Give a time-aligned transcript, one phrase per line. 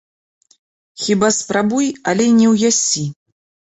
[1.03, 3.05] Хіба спрабуй, але не ўясі.